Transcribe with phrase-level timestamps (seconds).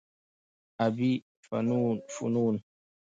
[0.85, 1.11] ابي
[1.49, 2.63] فنون